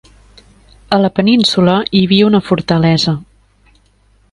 A 0.97 0.97
la 1.01 1.11
península 1.19 1.77
hi 1.99 2.03
havia 2.07 2.31
una 2.31 2.41
fortalesa. 2.49 3.17